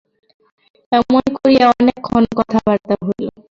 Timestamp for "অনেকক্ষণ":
1.73-2.23